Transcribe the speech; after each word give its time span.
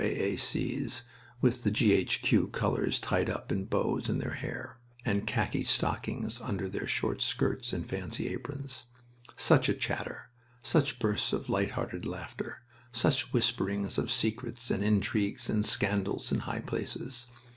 A. 0.03 0.33
A. 0.33 0.35
C.'s 0.35 1.03
with 1.41 1.61
the 1.63 1.69
G. 1.69 1.93
H. 1.93 2.23
Q. 2.23 2.47
colors 2.47 2.97
tied 2.97 3.29
up 3.29 3.51
in 3.51 3.65
bows 3.65 4.09
on 4.09 4.17
their 4.17 4.33
hair, 4.33 4.79
and 5.05 5.27
khaki 5.27 5.63
stockings 5.63 6.41
under 6.41 6.67
their 6.67 6.87
short 6.87 7.21
skirts 7.21 7.71
and 7.71 7.87
fancy 7.87 8.27
aprons. 8.29 8.85
Such 9.37 9.69
a 9.69 9.75
chatter! 9.75 10.31
Such 10.63 10.97
bursts 10.97 11.33
of 11.33 11.49
light 11.49 11.69
hearted 11.77 12.07
laughter! 12.07 12.63
Such 12.91 13.31
whisperings 13.31 13.99
of 13.99 14.11
secrets 14.11 14.71
and 14.71 14.83
intrigues 14.83 15.51
and 15.51 15.63
scandals 15.63 16.31
in 16.31 16.39
high 16.39 16.61
places! 16.61 17.27